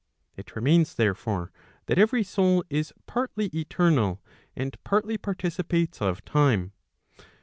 [0.35, 1.51] It remains therefore,
[1.85, 4.19] that every soul is partly eternal,
[4.55, 6.71] and partly participates of time.